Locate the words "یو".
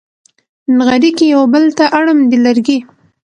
1.33-1.43